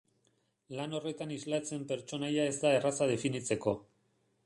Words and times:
Lan 0.77 0.95
horretan 0.99 1.35
islatzen 1.35 1.85
pertsonaia 1.93 2.49
ez 2.55 2.59
da 2.65 2.75
erraza 2.79 3.13
definitzeko. 3.17 3.81